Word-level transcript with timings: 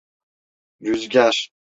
Rüzgar… 0.85 1.51